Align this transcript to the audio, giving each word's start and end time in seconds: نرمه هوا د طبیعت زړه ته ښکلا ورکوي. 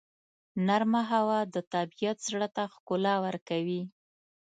نرمه 0.67 1.01
هوا 1.11 1.39
د 1.53 1.55
طبیعت 1.73 2.17
زړه 2.27 2.47
ته 2.55 2.63
ښکلا 2.73 3.15
ورکوي. 3.25 3.81